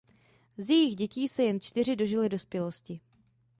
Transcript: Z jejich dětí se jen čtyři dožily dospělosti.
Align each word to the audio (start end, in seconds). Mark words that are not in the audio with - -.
Z 0.57 0.69
jejich 0.69 0.95
dětí 0.95 1.27
se 1.27 1.43
jen 1.43 1.59
čtyři 1.59 1.95
dožily 1.95 2.29
dospělosti. 2.29 2.99